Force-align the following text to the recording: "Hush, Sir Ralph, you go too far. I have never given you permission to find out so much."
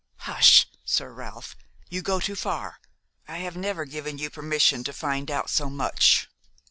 "Hush, 0.21 0.65
Sir 0.83 1.11
Ralph, 1.13 1.55
you 1.87 2.01
go 2.01 2.19
too 2.19 2.35
far. 2.35 2.79
I 3.27 3.37
have 3.37 3.55
never 3.55 3.85
given 3.85 4.17
you 4.17 4.31
permission 4.31 4.83
to 4.85 4.93
find 4.93 5.29
out 5.29 5.47
so 5.51 5.69
much." 5.69 6.27